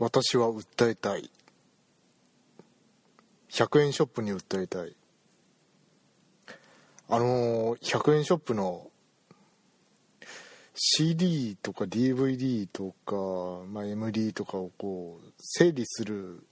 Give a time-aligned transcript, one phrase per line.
[0.00, 1.30] 私は訴えたい。
[3.50, 4.96] 100円ショップに訴えたい。
[7.10, 8.86] あのー、100円ショップの
[10.74, 16.42] CD とか DVD とか、まあ、MD とかをこう整理する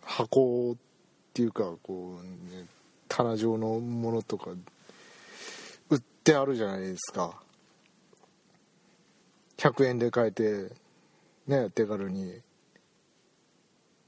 [0.00, 0.76] 箱っ
[1.34, 2.64] ていうかこう、ね、
[3.08, 4.52] 棚状のものとか
[5.90, 7.42] 売ってあるじゃないですか。
[9.58, 10.85] 100円で買えて
[11.46, 12.40] ね手軽に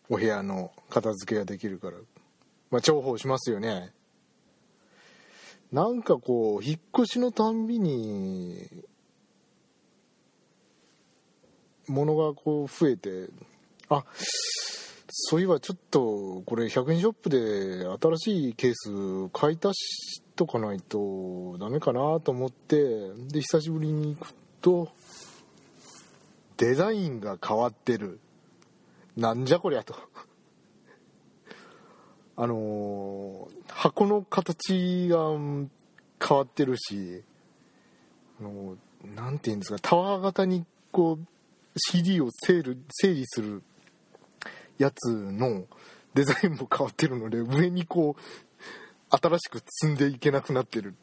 [0.09, 1.97] お部屋の片付けができるから。
[2.71, 3.93] まあ重宝しますよね。
[5.73, 8.67] なんかこう引っ越しのたんびに
[11.87, 13.29] 物がこう増えて
[13.91, 14.05] あ
[15.11, 24.33] そういえばちょっとこれ100円ショップで新しいケース買い足しとかないとダメかなと思ってで久しぶりに行く
[24.63, 24.89] と
[26.59, 28.21] デザインが変わってる。
[29.17, 29.95] なんじゃこりゃと。
[32.37, 35.31] あのー、箱の形が
[36.25, 37.25] 変わってるし
[38.41, 38.77] あの
[39.17, 41.27] なんていうんですかタワー型にこう
[41.77, 43.65] CD を整理整理する
[44.79, 45.65] やつの
[46.15, 50.95] デザインも変わってるので上にこう新しく積んでいけなくなってる。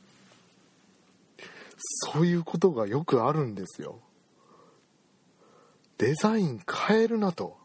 [2.14, 4.00] そういうことがよくあるんですよ。
[5.98, 7.58] デザイン変えるなと。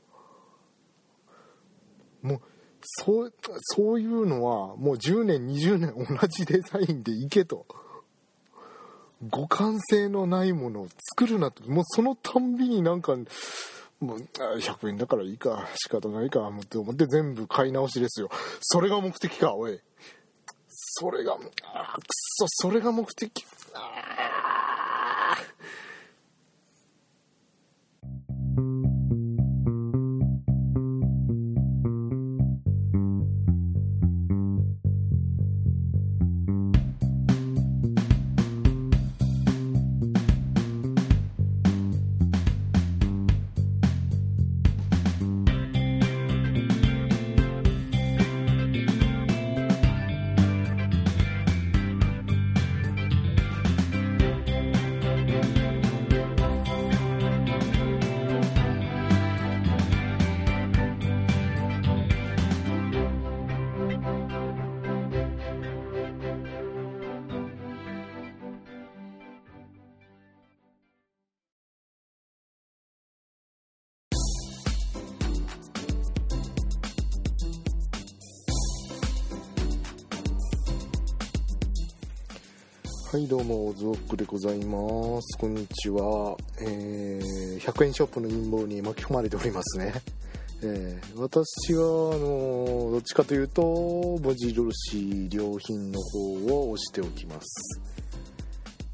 [2.23, 2.41] もう
[2.83, 7.67] そうそういうのはもう10年20年同じデザインでいけと。
[9.31, 11.69] 互換性のないものを作るなと。
[11.71, 13.17] もうそのたんびになんか
[14.01, 14.27] もう
[14.59, 18.31] 100円だからいいか仕方ないかって思って全部買い直しですよ。
[18.61, 19.79] それが目的かおい。
[20.69, 21.37] それが
[21.75, 23.45] あくそそれが目的。
[23.75, 24.30] あ
[83.13, 85.37] はいどうもズオックでございます。
[85.37, 89.93] こんにちは、えー、100円ショップの陰謀に巻き込まれておりますね、
[90.63, 93.63] えー、私はあのどっちかというと
[94.23, 96.21] 文字印良品の方
[96.55, 97.81] を押しておきます、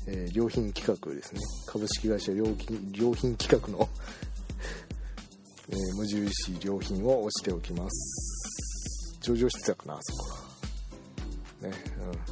[0.06, 1.40] えー、良品企画ですね。
[1.66, 3.86] 株式会社良品良品企画の
[5.68, 9.18] えー、無印良品を押しておきます。
[9.20, 11.68] 上場してたかなそこは。
[11.68, 11.76] ね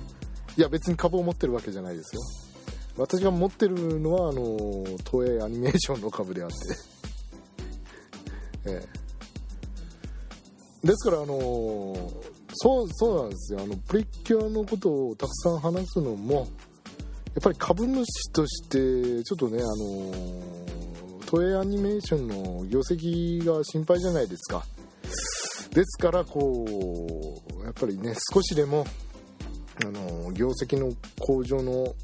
[0.09, 0.24] うん。
[0.57, 2.23] いや別に株を持ってるわけじゃないですよ。
[2.97, 6.57] 私が持ってるのはあの東映アニメーションの株であって。
[8.71, 8.89] え
[10.83, 10.87] え。
[10.87, 12.13] ですからあの
[12.55, 13.61] そうそうなんですよ。
[13.63, 20.13] あのプリキュアのことをたくさん話すのもやっぱり株主としてちょっとねあの
[21.23, 24.65] 東映アニメーションの業績が心配じゃないですか。
[25.73, 28.87] ですからこうやっぱりね少しでも
[29.83, 31.95] あの業績の向上の、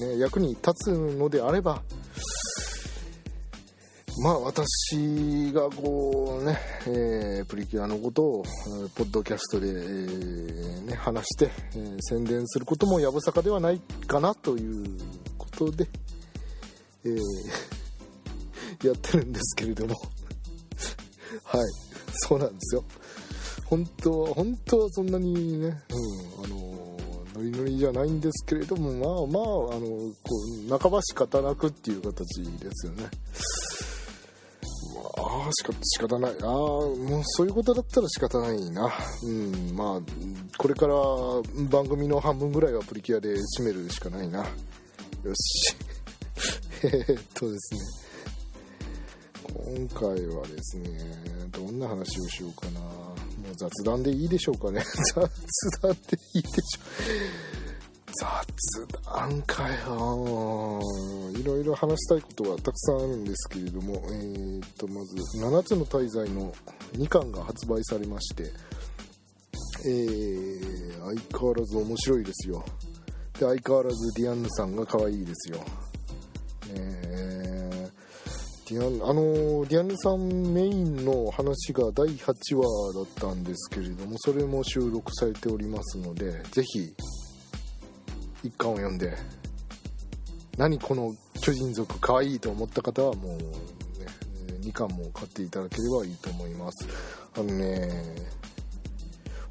[0.00, 1.82] ね、役に立つのであれば
[4.22, 8.44] まあ私がこうね、えー、プリキュアのことを
[8.96, 14.98] ポッドキャストで、えー、ね、話して、えー、宣伝することもやぶさかではないかなという
[15.36, 15.88] ことで、
[17.04, 17.10] え
[18.86, 19.94] やってるんですけれども。
[21.44, 21.88] はい
[22.20, 22.84] そうなんですよ。
[23.68, 26.96] 本当は本当はそんなにね、うん、あの
[27.34, 29.86] ノリノリじゃないんですけれどもまあまああの
[30.22, 30.34] こ
[30.66, 33.04] う半ば仕方なくっていう形ですよね。
[34.94, 36.32] まあしか仕方ない。
[36.42, 38.90] ああもうそういうことだったら仕方ないな。
[39.22, 40.00] うんまあ
[40.56, 40.94] これから
[41.70, 44.38] 番組の半分ぐらいはプリキュアで締めるしかないな。
[44.38, 44.46] よ
[45.34, 45.76] し。
[46.84, 47.80] えっとですね。
[49.44, 50.90] 今回はですね
[51.50, 52.80] どんな話をしようかな。
[52.80, 52.86] も
[53.52, 54.82] う雑談でいいでしょうかね。
[55.14, 55.28] 雑
[55.82, 57.38] 談でいいでしょう。
[58.18, 60.80] 雑談かよ。
[61.36, 66.52] いろいろ話したいことはたくさんあるんですけれども、えー、とまず「7つの大罪」の
[66.94, 68.50] 2巻が発売されまして、
[69.86, 72.64] えー、相変わらず面白いですよ。
[73.38, 75.64] で相変わらずディアンヌさんが可愛いですよ、
[78.70, 86.92] ディアンあのディアンヌさんメインの話が第8話だったんですけれどもそれも収録されておりますのでぜひ
[88.44, 89.16] 1巻を読んで
[90.58, 93.44] 何この巨人族かわいいと思った方はもう、ね、
[94.60, 96.86] 2巻も買っていただければいいと思います。
[97.36, 97.88] あのね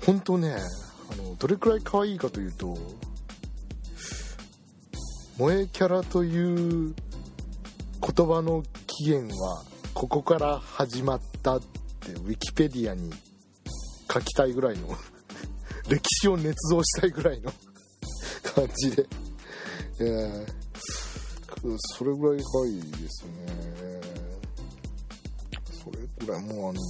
[0.06, 0.58] 本当ね
[1.12, 2.78] あのどれくらい可愛いかというと
[5.38, 6.94] 萌えキャラという
[8.02, 8.64] 言葉の
[8.98, 9.64] 起源は
[9.94, 13.14] ここから始まったってウィキペディアに
[14.12, 14.88] 書きたいぐらいの
[15.88, 17.54] 歴史を捏造したいぐらいの
[18.56, 19.08] 感じで、
[20.00, 20.46] え、
[21.96, 24.02] それぐらい可愛いですね。
[25.84, 26.82] それぐらいもうあの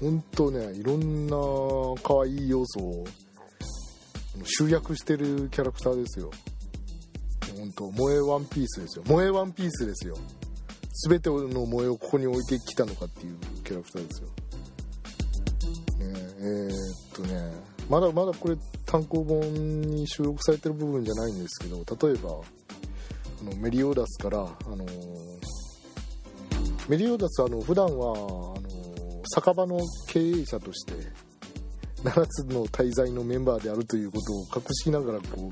[0.00, 1.36] 本当ねいろんな
[2.02, 3.04] 可愛い要素を
[4.44, 6.30] 集約してるキャラクターですよ。
[7.56, 9.04] 本当萌えワンピースですよ。
[9.04, 10.16] 萌えワンピースですよ。
[11.08, 14.28] 全ての萌えをここに置いてきたのかっていうキャラクターですよ、
[15.98, 16.72] ね、えー、っ
[17.14, 17.52] とね
[17.88, 19.40] まだまだこれ単行本
[19.82, 22.30] に収録されてる部分じゃないんですけど例えば
[23.42, 24.86] あのメリオダスから、あの
[26.88, 29.78] メリオダスはあの普段はあの酒場の
[30.08, 30.94] 経営者として
[32.02, 35.50] 7つの滞在のメンバーであるということを隠しながらこ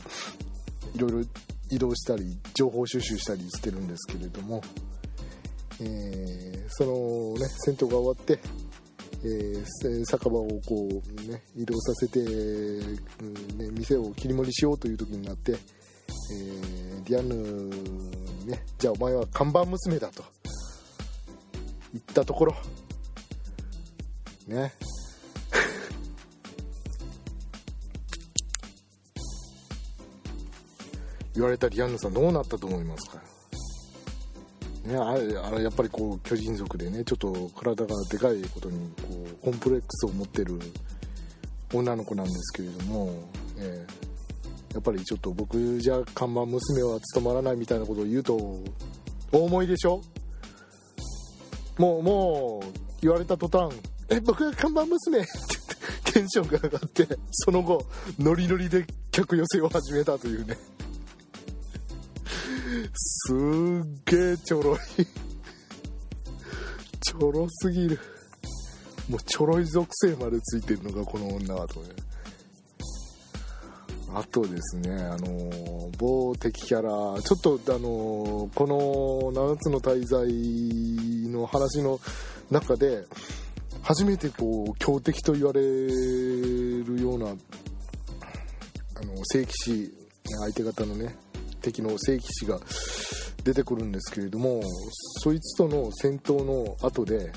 [0.95, 1.29] ういろいろ
[1.71, 4.63] 移動したり情報収集したりしてるんですけれども、
[5.81, 8.39] え、そのね戦闘が終わって
[9.27, 12.99] えー、酒場をこう、ね、移動させて、うん
[13.57, 17.35] ね、店を切り盛りしようという時になって、えー、ディアンヌ、
[18.51, 20.23] ね、じゃあお前は看板娘だと
[21.95, 22.55] 言ったところ
[24.47, 24.75] ね。
[31.35, 33.34] 言われたディアンヌさんどうなったと思いますか？
[34.85, 40.59] ね、あれあれやっぱりこう巨人族でねちょっと体がでかいことにこうコンプレックスを持ってる
[41.73, 43.11] 女の子なんですけれども、
[43.57, 48.37] えー、やっぱりちょっと僕じゃ看板娘は務まらないみたいなことを言うと
[49.33, 50.03] 大思いでしょ？
[51.79, 52.67] もうもう
[53.01, 53.75] 言われた途端
[54.11, 57.87] 「え僕が看板娘!」って言ってテンションが上がってその後
[58.19, 60.57] ノリノリで客寄せを始めたというね
[62.95, 63.37] すっ
[64.05, 64.79] げえちょろい。
[67.01, 67.99] ちょろすぎる。
[69.09, 71.89] もうちょろい属性までついてるのがこの女はとね。
[74.15, 80.29] あとですねあの某敵キャラちょっとあのこの7つの大罪
[81.29, 81.99] の話の
[82.49, 83.05] 中で
[83.83, 87.37] 初めてこう強敵と言われるようなあの
[89.25, 89.95] 聖騎士
[90.41, 91.17] 相手方のね
[91.65, 92.61] 敵の聖騎士が
[93.43, 94.63] 出てくるんですけれども
[95.23, 97.33] そいつとの戦闘の後で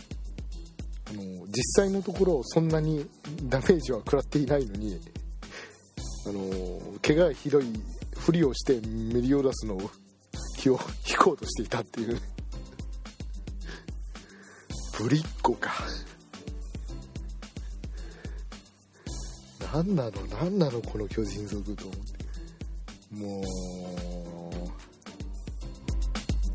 [1.10, 3.08] あの実際のところそんなに
[3.44, 5.00] ダメージは食らっていないのに
[6.28, 7.66] あの怪我ひどい
[8.18, 9.80] ふりをしてメリオダスの
[10.58, 10.80] 気を
[11.10, 12.20] 引こうとしていたっていう。
[15.00, 15.72] ぶりっ子か。
[19.74, 20.12] 何なの？
[20.42, 20.82] 何なの？
[20.82, 22.27] この巨人族と思って。
[23.12, 23.44] もう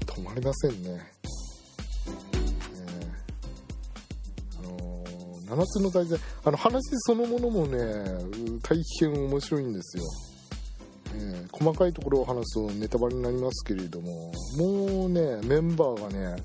[0.04, 1.00] 止まりませんね、
[2.74, 7.78] えー、あのー、7つの大罪あの話そのものもね
[8.62, 10.04] 大変面白いんですよ、
[11.14, 16.42] えー、細かいところを話すとネタバレになりますけれどももうねメンバーがね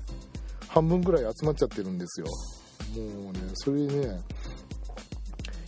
[0.68, 2.26] 半分ぐらい集まっちゃってるんですよ。
[2.96, 4.20] もうねそれね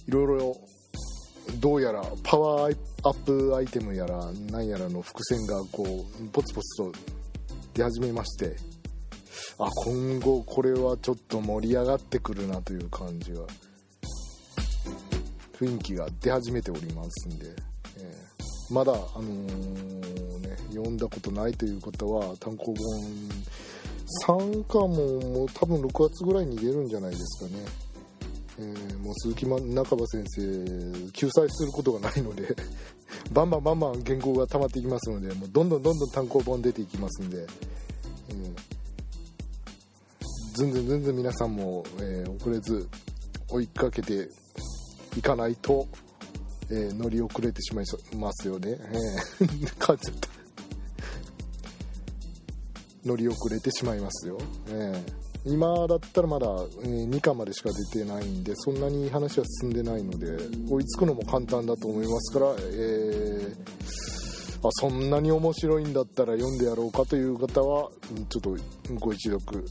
[0.07, 0.57] いろいろ
[1.59, 6.93] どうやらパワーアップアイテムやらなんやらの伏線がこうポツポツと
[7.73, 8.57] 出始めまして
[9.59, 13.41] あ今後これはちょっと盛り上がってくるなという感じが
[15.59, 17.47] 雰囲気が出始めておりますんで、
[17.99, 22.77] えー、まだ、あのー、ね、読んだことないという方は単行本
[24.27, 27.65] 3巻ももう多分6月ぐらいに出るんじゃないですかね。
[28.61, 32.55] えー、もう鈴木中葉先生救済することがないので
[33.33, 37.47] バンバンバンバン原稿が溜まっていきますのでもうどんどんどんどん単行本出ていきますんで、
[38.29, 38.55] えー、
[40.55, 42.87] ずんずんずんずん皆さんも、えー、遅れず
[43.49, 44.29] 追いかけて
[45.17, 45.89] いかないと、
[46.71, 47.85] えー、乗り遅れてしまい
[48.17, 48.77] ますよね、
[49.41, 50.29] えー、 感じた。
[53.05, 54.39] 乗り遅れてしまいますよ、
[54.69, 56.47] えー、今だったらまだ、
[56.83, 60.37] え、2巻までしか出てないんでそんなに話は進んでないので
[60.69, 67.91] 追いつくのも簡単だと思いますから、えー、あそんなに面白いんだったら読んでやろうかという方は
[68.29, 68.57] ちょっと
[68.95, 69.65] ご一読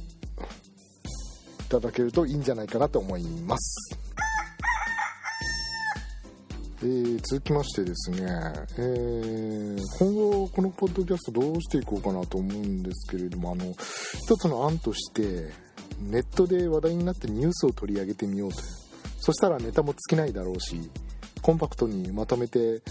[1.70, 4.09] いただけるといいんじゃないかなと思います。
[6.82, 8.20] えー、続きましてですね、
[8.78, 15.52] えー、今後このポッドキャストどうしていこうかなと思うんですけれどもあの一つの案として
[16.00, 18.62] ネットで話題になってニュースを取り上げてみようと。
[19.20, 20.90] そしたらネタも尽きないだろうし
[21.42, 22.82] コンパクトにまとめて、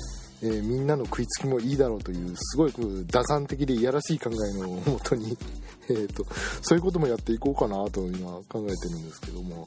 [0.42, 2.73] えー、みんなの食いつきもいいだろうというすごい
[3.07, 5.35] 打算的でいやらしい考えのもとに
[5.88, 6.26] えと
[6.61, 9.66] そういうこともやっていこうかなと今考えてるんですけども。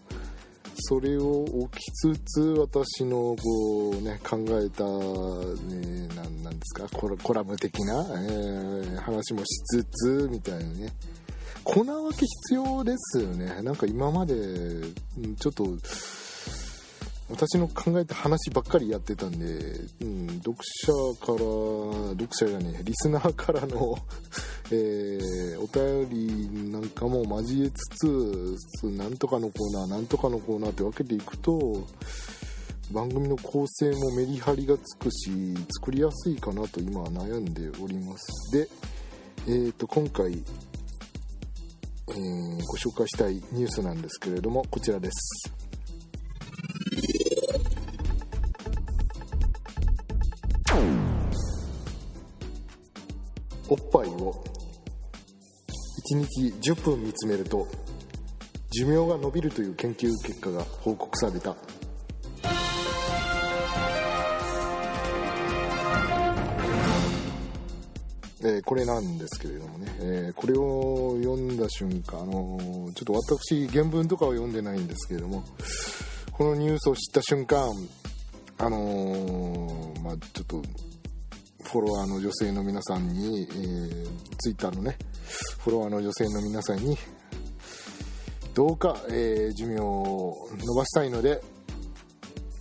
[0.76, 4.84] それを置きつつ私のこうね考えた、
[5.68, 6.88] ね、なんなんですか
[7.24, 10.94] コラム的な、えー、話もしつつみたいなね。
[11.64, 13.62] 粉分け必要ですよね。
[13.62, 14.34] なんか今まで
[15.40, 15.68] ちょっと
[17.30, 19.46] 私の考えた話ばっかりやってたんで、
[20.02, 20.92] うん、読者
[21.26, 21.38] から
[22.12, 23.98] 読者じゃねえリスナーからの
[24.74, 27.76] えー、お便りなんかも交えつ
[28.80, 31.86] つなんとかのコーナーなんとかのコーナーって分けていくと
[32.92, 38.28] 番組の構成もメリハリがつくし作りやすいかなと今は悩んでおります。
[38.54, 38.68] で、
[39.48, 45.52] えー、と今回、えー、ご紹介したいニュースなんですけれどもこちらです。
[53.70, 54.44] おっぱいを
[56.12, 56.28] 1
[56.62, 57.68] 日10分見つめると
[58.72, 61.56] 寿命が延びるという研究結果が報告された。
[68.44, 72.58] え、これなんですけれどもね、え、これを読んだ瞬間、あの、
[72.96, 75.44] ちょっと私原文とかは読んでないんですけれども
[76.32, 77.68] このニュースを知った瞬間
[78.58, 80.62] あのまあちょっと
[81.64, 84.98] フォロワーの女性の皆さんに、えー、ツイッターのね
[85.60, 86.98] フォロワーの女性の皆さんに
[88.54, 91.42] どうか、えー、寿命を伸ばしたいので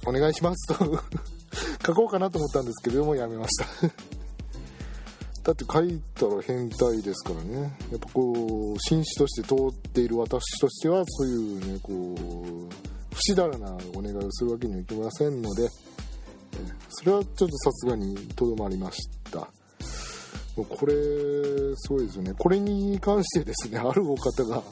[0.06, 1.02] お願いしますと
[1.84, 3.66] 書こうかなと思ったんですけれどもやめました。
[5.42, 7.76] だって書いたら変態ですからね。
[7.90, 15.68] やっぱこう紳士として通っている私としてはそういうねこう不死だらなお願いをするわけにはいきませんので
[16.90, 19.19] それはちょっとさすがにとどまりました。
[20.64, 20.94] これ
[21.76, 22.34] すごいですよね。
[22.38, 24.62] これに関してですね あるお方が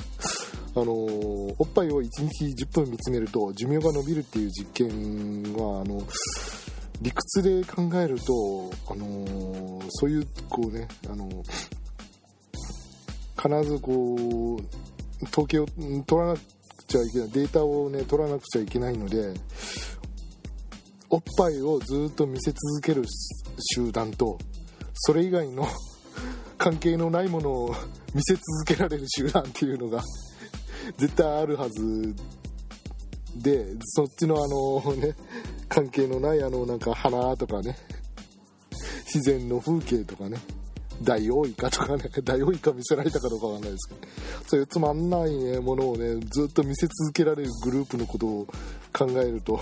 [0.74, 6.02] あのおっぱいを1日10分見つめると寿命が延びるっていう実験はあの
[7.00, 11.28] 理屈で考えると、あのそういうこうね、あの
[13.40, 14.16] 必ずこ
[14.60, 16.40] う統計を取らなく
[16.88, 19.32] ちゃいけないデータをね取らなくちゃいけないので
[21.10, 23.04] おっぱいをずっと見せ続ける
[23.74, 24.38] 集団と
[25.00, 25.66] それ以外の
[26.58, 27.74] 関係のないものを
[28.14, 30.02] 見せ続けられる集団っていうのが
[30.98, 32.14] 絶対あるはず
[33.36, 35.14] でそっちのあのね
[35.68, 37.76] 関係のないあのなんか花とかね
[39.04, 40.38] 自然の風景とかね
[41.02, 44.00] ダイオウイカとかねダイオウイカ見せられたかどうかわかんないですけど
[44.48, 48.46] そういうつまんない、ね、ものをねずっと見せ続けられるグループのことを
[48.92, 49.60] 考えると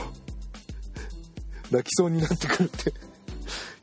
[1.71, 2.93] 泣きそうになってくるって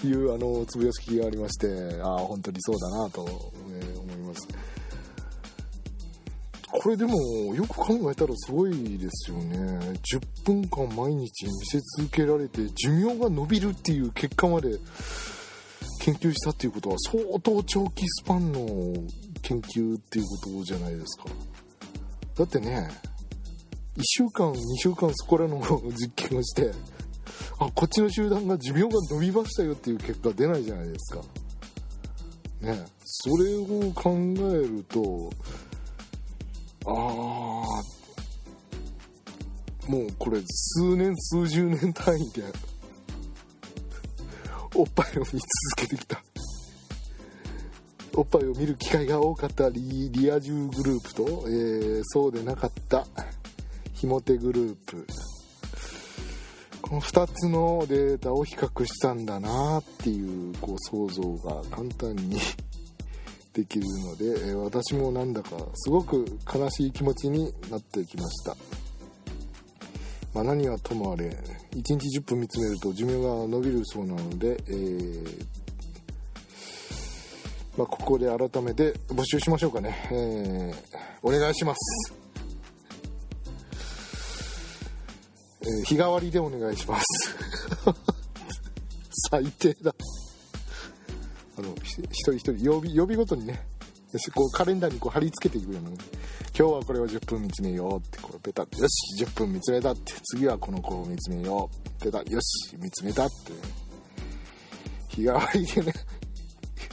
[0.07, 4.47] いうあのつぶやきがありましてああ本当にそうだなと、え思います。
[6.75, 7.15] これでも
[7.53, 9.57] よく考えたらすごいですよね。
[10.11, 14.79] 10分間毎日見せ続けられて寿命が延びるっていう結果まで
[16.01, 18.59] 研究したっていうことは相当長期スパンの
[19.43, 21.25] 研究っていうことじゃないですか。
[22.35, 22.89] だってね
[23.95, 25.59] 1週間2週間そこらの
[25.91, 26.71] 実験をして
[27.59, 31.21] あこっちの集団が寿命が伸びましたよっていう結果出ないじゃないですか。
[32.61, 32.85] ね。
[33.03, 35.29] それを考えると
[36.85, 36.93] ああ
[39.87, 42.43] もうこれ数年数十年単位で
[44.75, 45.41] おっぱいを見続
[45.75, 46.23] けてきた。
[48.15, 53.07] おっぱいを見る機会が多かったリリア充グループと、えー、そうでなかった
[53.93, 55.07] ひも手グループ。
[56.93, 62.37] の2つのデータを比較したんだなっていうこう想像が簡単に
[63.53, 68.55] できるので私もなんだかすごく悲しい気持ちになってきました。
[70.33, 71.25] まあ、何はともあれ
[71.75, 75.45] 1日10分見つめると寿命が伸びるそうなので、えー
[77.77, 80.75] まあ、ここで改めて募集しましょうかね、えー、
[81.21, 82.22] お願いします、
[85.63, 87.05] えー日替わりでお願いします。
[89.31, 89.93] 最低だ。
[91.57, 93.65] あの一人一人曜日曜日ごとにね
[94.33, 95.97] こうカレンダーにこう貼り付けていくような今
[96.53, 103.33] 日はこれを10分見つめようってこうペタッよし10分見つめたって次はこの子を見つめようペタッよし見つめたって。
[105.09, 105.93] 日替わりでね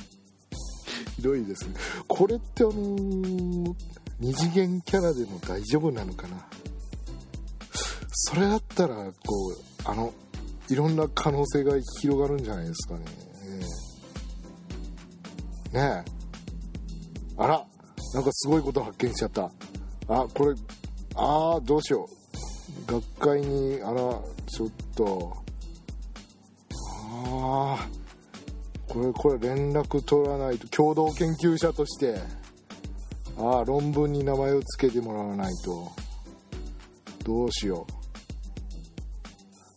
[1.16, 1.74] ひどいですね。
[2.06, 3.74] これってあのー
[4.20, 6.46] 二次元キャラでも大丈夫なのかな？
[8.22, 9.12] それだったらこ
[9.48, 10.12] うあの
[10.68, 13.04] いろんな可能性が広がるんじゃないですかね、
[15.72, 16.10] ねえ。
[17.38, 17.64] あら
[18.12, 19.50] なんかすごいこと発見しちゃった。
[20.08, 20.54] あこれ
[21.14, 22.06] ああどうしよ
[22.88, 22.92] う。
[22.92, 24.00] 学会にあら
[24.46, 25.36] ちょっと。
[27.26, 27.88] ああ
[28.86, 30.68] これこれ連絡取らないと。
[30.68, 32.20] 共同研究者として。
[33.38, 35.90] ああ論文に名前を付けてもらわないと。
[37.24, 37.99] どうしよう。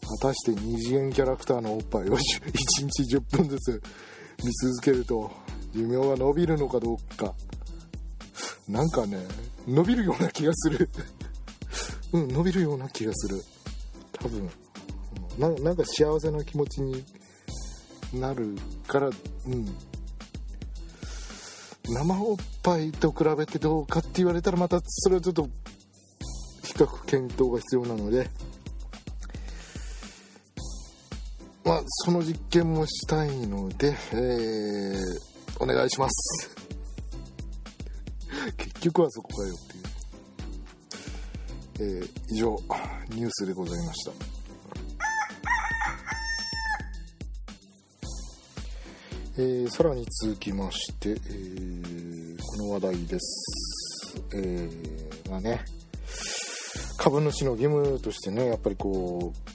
[0.04, 3.82] 果たして二次元キャラクターのおっぱいを1日10分ずつ
[4.44, 5.32] 見続けると
[5.74, 7.34] 寿命が伸びるのかどうか。
[8.68, 9.18] なんかね
[9.68, 10.90] 伸びるような気がする。
[12.14, 13.42] うん伸びるような気がする。
[14.14, 14.50] 多分。
[15.38, 17.04] ななんか幸せな気持ちに
[18.14, 18.56] なる
[18.88, 19.76] からうん。
[21.90, 25.50] 生おっぱいと比べてどうかって言われたらまたそれはちょっと
[26.64, 28.30] 比較検討が必要なので。
[31.74, 34.94] まあその実験もしたいので、えー、
[35.60, 36.56] お願いします。
[38.58, 39.68] 結局はそこかよっ
[41.76, 42.56] ていう、えー、以上
[43.10, 44.12] ニュースでございました。
[49.38, 54.22] えーさらに続きまして、えーこの話題です。
[54.36, 55.66] えーまあね、
[57.00, 59.53] 株主の義務としてね、やっぱりこう、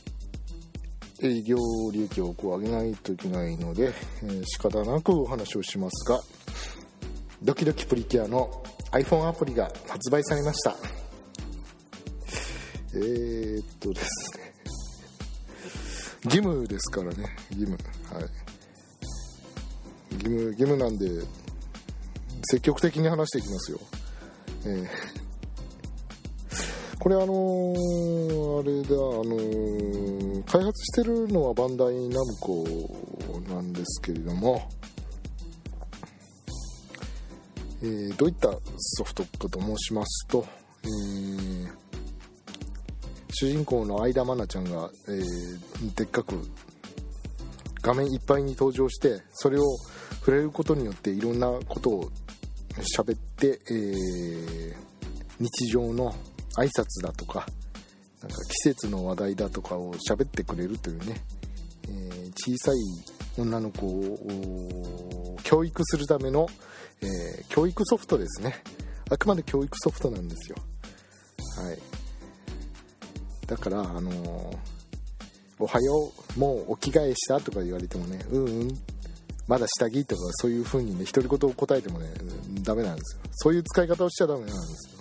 [1.23, 1.57] 営業
[1.93, 6.21] 利益をこう上げないといけないので、えー仕方なくお話をしますが、
[7.43, 10.77] ドキドキプリキュアの iPhone アプリが発売されました。
[12.95, 14.55] えー、っとですね、
[16.25, 17.77] 義務ですからね、義務。
[18.13, 18.49] はい。
[20.13, 21.23] 義務義務なんで
[22.51, 23.81] 積極的に話していきますよ、
[24.65, 25.18] えー
[27.01, 32.65] これあのーあれだあのー開発してるのはバンダイナムコ
[33.49, 34.69] なんですけれども、
[37.83, 40.45] えーどういったソフトかと申しますと、
[40.83, 41.69] えー
[43.41, 46.35] 主人公の相田愛菜ちゃんが、えーでっかく
[47.83, 49.63] 画面いっぱいに登場してそれを
[50.21, 52.11] 触れることによっていろんなことを
[52.99, 54.75] 喋って、えー
[55.41, 56.13] 日常の
[56.59, 57.47] 挨拶だとか
[58.23, 61.21] なんか季節の話題だとかを喋ってくれるというね、
[61.89, 66.47] えー小さい女の子を教育するための、
[67.01, 68.63] えー教育ソフトですね。
[69.11, 70.57] あくまで教育ソフトなんですよ。
[71.65, 71.79] はい。
[73.47, 74.57] だからあのー
[75.61, 78.69] おはようもうお着替えしたとか言われてもねうんうん
[79.49, 83.23] まだ下着とかそういう風にね独り言を答えてもねうんダメなんですよ。
[83.33, 84.98] そういう使い方をしちゃダメなんですよ。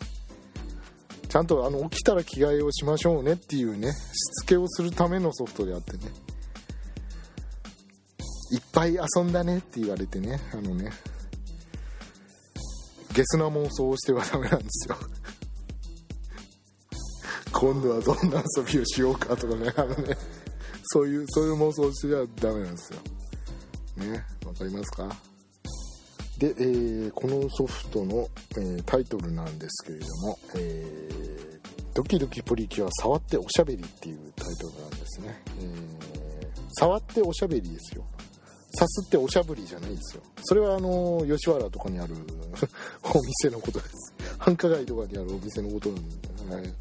[1.30, 3.96] ちゃんとあの起きたら着替えをしましょうねっていうねし
[4.44, 6.12] つけをするためのソフトであってね。
[8.50, 10.92] いっぱい遊んだねって言われてねあのね。
[13.14, 14.96] ゲスな妄想をしてはダメなんですよ。
[17.52, 20.18] 今度はどんな遊びをしようかとかねあのね。
[20.90, 23.00] そういうそういう妄想をしてはダメなんですよ。
[23.98, 24.24] ね。
[24.46, 25.10] わかりますか？
[26.38, 31.58] で、えーこのソフトの、えータイトルなんですけれども、えー
[31.94, 36.28] ドキドキプリキュア触っておしゃべり」っていうタイトルなんですね、えー
[36.80, 38.04] 触っておしゃべりですよ。
[38.78, 40.22] さすっておしゃぶりじゃないですよ。
[40.44, 42.14] それはあの吉原とかにある
[43.04, 44.14] お店のことです。
[44.38, 46.10] 繁華街とかにあるお店のことなん
[46.50, 46.74] で、はい。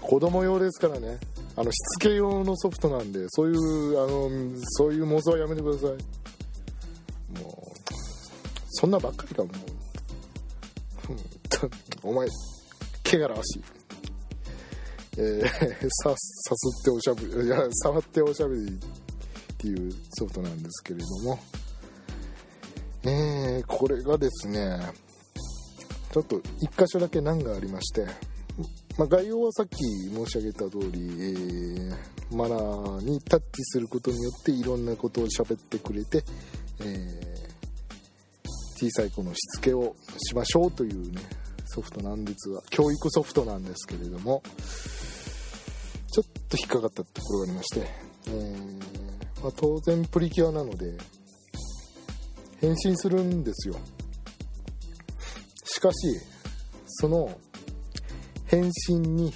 [0.00, 1.18] 子供用ですからね。
[1.56, 4.30] あのしつけ用のソフトなんでそういうあの
[4.76, 5.90] そういう妄想はやめてください。
[7.42, 7.67] もう
[8.78, 9.50] そんなばっかりかも
[12.04, 12.28] お前
[13.02, 13.62] 毛がらわしい。
[15.16, 15.42] えー、
[16.04, 16.16] ささ
[16.54, 21.40] すっておしゃぶりいや触っておしゃべりっていうソフトなんですけれども。
[23.02, 24.92] えー、これがですね
[26.12, 26.40] ちょっと1
[26.78, 28.06] 箇所だけ難がありまして。
[28.96, 29.76] まあ、概要はさっき
[30.08, 36.24] 申し上げた通り、えー、マナーにタッチすることによっていろんなことを喋ってくれて、
[36.80, 37.47] え、
[38.78, 41.20] 小さい子のしつけをしましょうというね
[41.66, 44.42] ソフトなんですが教育ソフトなんですけれども
[46.12, 47.86] ちょっと引っかかったところがありまして、
[48.28, 50.96] えー、まあ、当然プリキュアなので
[52.60, 53.76] 変身するんですよ。
[55.64, 55.96] しかし
[56.86, 57.38] その
[58.46, 59.32] 返信に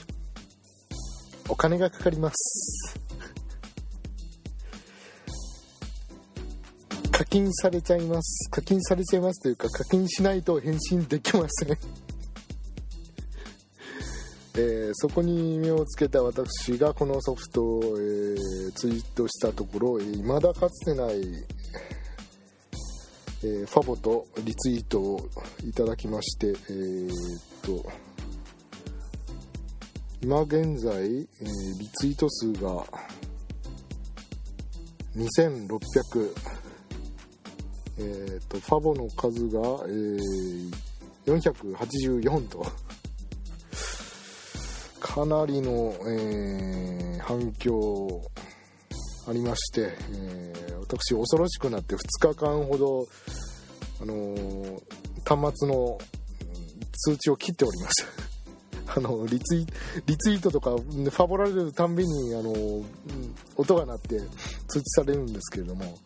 [1.49, 2.82] お金がかかります。
[7.23, 8.51] 課金されちゃいます。
[8.51, 11.69] 課金されちゃいますというか課金しないと返信できません。
[14.55, 21.21] えー、そこに目をつけた私がこのソフトを、えー、ツイートしたところ未だかつてない、
[23.45, 25.29] えー、ファボとリツイートを
[25.65, 27.15] いただきましてえー、っ
[27.63, 27.89] と
[30.21, 31.27] 今現在、え、
[31.79, 32.85] リツイート数が
[35.17, 36.35] 2600
[38.03, 40.71] えーと、ファボの数が、えー、
[41.27, 42.67] 484と。
[44.99, 48.23] かなりの、えー、反響
[49.29, 53.07] ありまして、えー、私恐ろしくなって2日間ほど、
[54.01, 54.83] あのー、
[55.25, 55.97] 端末の
[56.93, 58.32] 通知を切っておりました
[58.89, 59.67] あのリツイ
[60.07, 62.53] リツイートとかファボられるたんびにあの
[63.57, 64.19] 音が鳴って
[64.69, 65.99] 通知されるんですけれども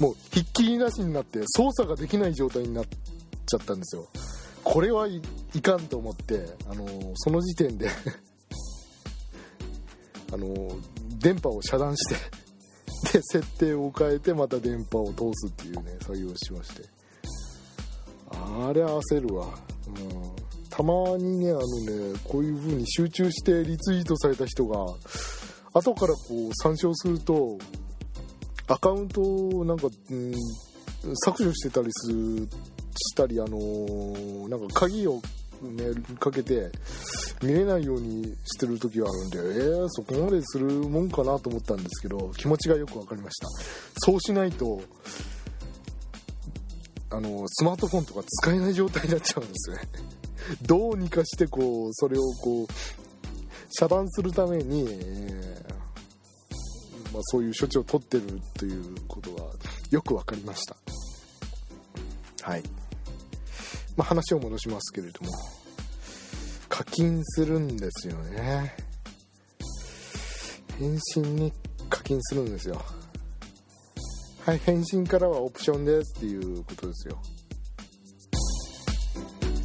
[0.00, 4.08] もうひっきりなしになって操作ができない状態になっちゃったんですよ。
[4.62, 5.20] これはい
[5.60, 7.88] かんと思ってあのその時点で
[10.32, 10.78] あの
[11.18, 12.14] 電波を遮断して
[13.12, 16.94] で設定を変えてまた電波を通すっていうね作業をしまして。
[18.34, 19.48] あれは焦るわ、
[19.86, 20.43] うん。
[20.76, 24.92] たまにねあのねこういう風に集中してリツイートされた人が
[25.72, 27.58] 後からこう参照すると
[28.66, 30.32] アカウントをなんか、うん、
[31.24, 32.48] 削除してたりする
[32.96, 35.20] したりあのー、なんか鍵を
[35.62, 36.70] ね、かけて
[37.42, 43.48] 見れないようにしてる時があるんで、えー、そこまでするもんかなと思ったんですけど気持ちがよく分かりました。
[44.00, 44.82] そうしないと
[47.10, 49.78] あのスマートフォンとか使えない状態になっちゃうんですね。
[50.62, 52.66] どうにかしてこうそれをこう
[53.70, 59.52] 遮断するために、えー、まあ、そういう処置を取ってるということは
[59.90, 60.76] よく分かりました。
[62.42, 62.62] はい、
[63.96, 65.30] まあ、話を戻しますけれども
[66.68, 68.76] 課金するんですよね。
[70.78, 71.52] 返信に
[71.88, 72.82] 課金するんですよ。
[74.44, 77.18] はい返信からはオプションですっていうことですよ。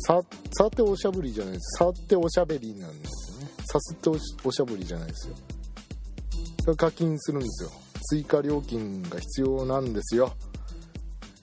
[0.09, 0.23] さ
[0.57, 1.77] さておしゃぶりじゃないです。
[1.77, 3.51] さっておしゃべりなんですよね。
[3.71, 4.09] さすって
[4.43, 6.75] おしゃぶりじゃないですよ。
[6.75, 7.69] 課金するんですよ。
[8.09, 10.33] 追加料金が必要なんですよ、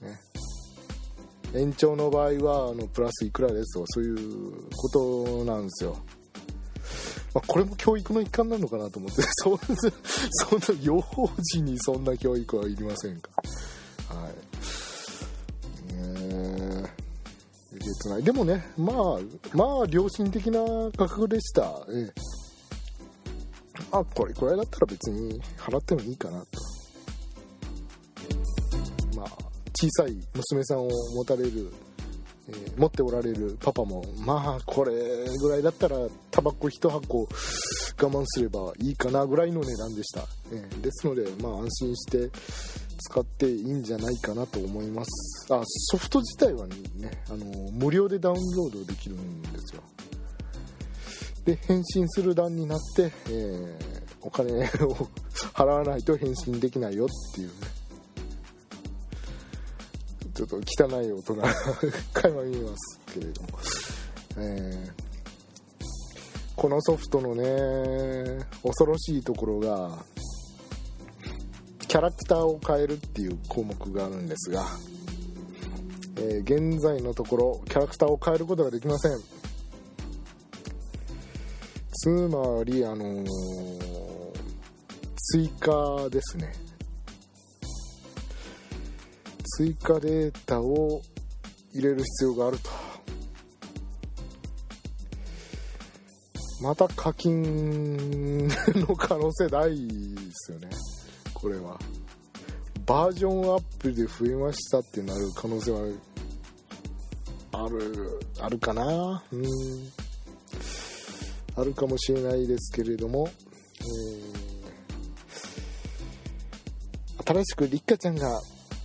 [0.01, 0.19] ね、
[1.53, 5.97] 延長の場合はあのプラスいくらですとかそういうことなんですよ。
[7.33, 9.59] ま、これも教育の一環なのかなと思って そんな
[10.31, 11.03] そんな幼
[11.53, 13.29] 児にそんな教育はいりませんか
[18.05, 18.23] ない。
[18.23, 18.95] でもねまあ
[19.53, 20.59] まあ良心的な
[20.97, 22.13] 価格でした、ええ、
[23.91, 26.47] あこれくらいだったら別に払ってもいいかなと。
[29.17, 29.27] まあ
[29.73, 31.71] 小さい娘さんを持たれる、
[32.49, 34.93] えー、持っておられるパパもまあこれ
[35.41, 35.97] ぐらいだったら
[36.31, 37.27] タバコ1箱
[37.99, 42.29] 我慢すればいいかなぐらいの値段でした、えー、ですのでまあ安心して
[42.97, 45.53] 使っていいんじゃないかなと思います。
[45.53, 46.75] あソフト自体はね
[47.29, 49.83] あの無料でダウンロードできるんですよ。
[51.45, 53.79] で返信する段になって、えー、
[54.21, 54.67] お金を
[55.53, 57.53] 払わないと返信できないよっていうね。
[60.33, 61.47] ちょっと汚い音が
[62.13, 63.47] 垣間見えますけれども、
[64.37, 65.07] えー
[66.57, 69.91] このソフトのね恐ろしいところが
[71.87, 74.65] キャラクターを変えるっていう項目があるんですが、
[76.17, 79.11] えー、現在のところキャラクターを変えることができません。
[81.93, 83.27] つまりあのー、
[85.15, 86.51] 追加ですね。
[89.57, 91.01] 追加データを
[91.73, 92.69] 入れる必要があると。
[96.61, 100.69] また課金の可能性ないですよね。
[101.37, 101.77] これは。
[102.87, 105.81] バージョンアップで増えましたってなる可能性は
[107.51, 109.23] あるあるかな？
[109.31, 109.45] うん。
[111.55, 113.29] あるかもしれないですけれども、
[113.79, 118.41] えー、新しくりっかちゃんが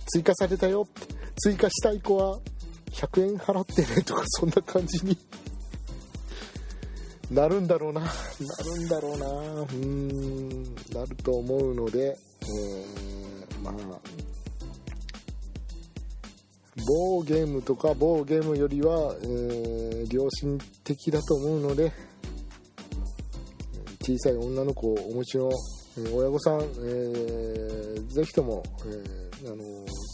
[0.07, 0.87] 追加されたよ
[1.37, 2.37] 追加したい子は
[2.91, 5.17] 100円払ってねとかそんな感じに。
[7.31, 8.01] なるんだろうな。
[8.01, 8.07] な
[8.75, 9.27] るんだろうな。
[9.27, 10.63] うん。
[10.93, 14.23] なると思うので、えー、まあ。
[16.87, 21.91] 某ゲームとか某ゲームよりは、えー、良心的だと思うので
[24.01, 25.49] 小さい女の子をお持ちの、
[26.13, 29.63] 親御さん、えー、ぜひとも、えー、あの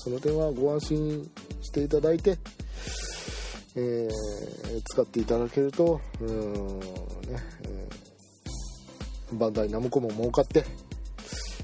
[0.04, 2.38] その点はご安心していただいて、
[3.76, 4.10] えー、
[4.84, 10.66] 使っていただけるとうん、ねえー、バンダイナムコも儲かって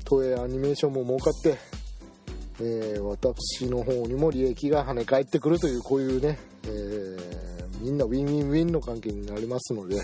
[0.07, 1.57] 東映アニメーションも儲かって
[2.59, 10.01] えー、私の方にも利益が跳ね返ってくるというこういうね、えー、みんなウィンウィンウィンの関係になりますので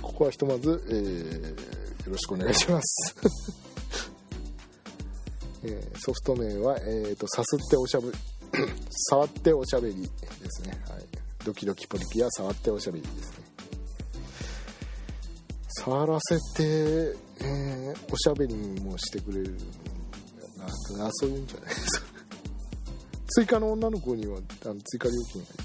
[0.00, 3.16] ここはひとまず、えー、よろしくお願いします。
[5.62, 8.14] えソフト名は、えーと、さすっておしゃべり
[9.10, 10.08] 触っておしゃべりで
[10.48, 11.04] すね、はい、
[11.44, 13.44] ドキドキポリキや触っておしゃべりですね。
[15.68, 19.56] 触らせて、えー、おしゃべりもしてくれる。
[20.62, 21.74] あそういうんじゃない
[23.28, 25.62] 追加の女の子にはあの追加料金がいって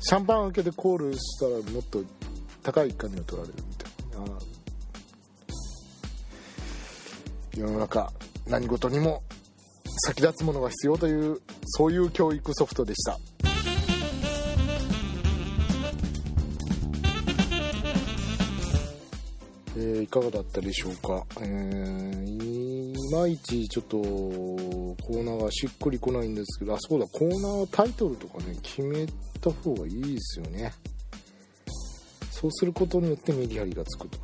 [0.00, 2.02] シャンパン開けてコールしたらもっと
[2.62, 3.90] 高い金を取られるみたい
[7.60, 8.12] な世の中
[8.46, 9.22] 何事にも
[10.04, 13.18] 先立つものが必要というそういう教育ソフトでした
[20.12, 29.06] かがだったでしょうか、えー、いまいちちょっとコーナーがしっくりこないんですけどあそうだコーナータイトルとかね決め
[29.40, 30.72] た方がいいですよね。
[32.30, 34.18] そうすることによってメリハリがつくと。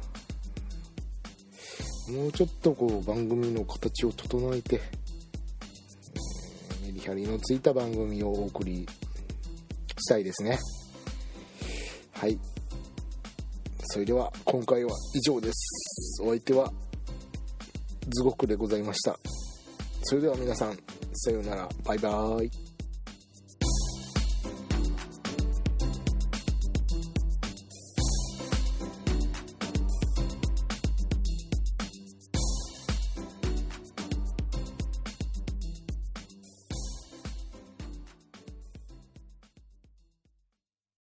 [2.12, 4.80] もうちょっとこう番組の形を整えて、
[6.82, 8.86] えー、メリハリのついた番組をお送り
[9.96, 10.58] したいですね。
[12.12, 12.38] はい。
[13.90, 16.22] それでは今回は以上です。
[16.22, 16.70] お相手は
[18.10, 19.18] ズゴックでございました。
[20.02, 20.78] それでは皆さん
[21.14, 21.68] さようなら。
[21.84, 22.67] バイバーイ。